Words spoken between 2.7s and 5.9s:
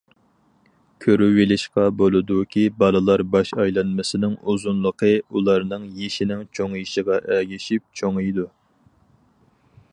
بالىلار باش ئايلانمىسىنىڭ ئۇزۇنلۇقى ئۇلارنىڭ